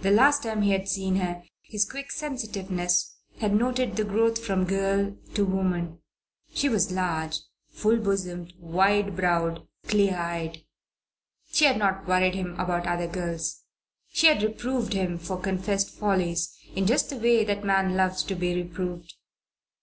[0.00, 4.64] The last time he had seen her, his quick sensitiveness had noted the growth from
[4.64, 5.98] girl to woman.
[6.54, 7.36] She was large,
[7.68, 10.64] full bosomed, wide browed, clear eyed.
[11.52, 13.62] She had not worried him about other girls.
[14.08, 18.34] She had reproved him for confessed follies in just the way that man loves to
[18.34, 19.12] be reproved.